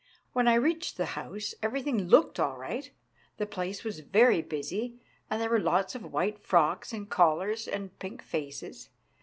When 0.33 0.47
I 0.47 0.55
reached 0.55 0.97
the 0.97 1.05
house 1.13 1.53
everything 1.61 2.07
looked 2.07 2.39
all 2.39 2.57
right. 2.57 2.89
The 3.37 3.45
place 3.45 3.83
was 3.83 3.99
very 3.99 4.41
busy, 4.41 4.95
and 5.29 5.39
there 5.39 5.51
were 5.51 5.59
lots 5.59 5.93
of 5.93 6.11
white 6.11 6.39
frocks 6.39 6.91
and 6.91 7.07
collars, 7.07 7.67
and 7.67 7.95
pink 7.99 8.23
faces. 8.23 8.89